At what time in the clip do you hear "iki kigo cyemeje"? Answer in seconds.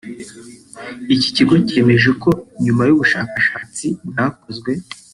1.15-2.09